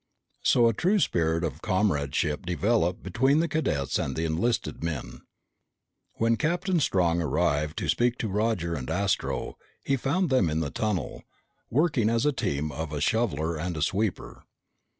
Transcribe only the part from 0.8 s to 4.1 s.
spirit of comradeship developed between the cadets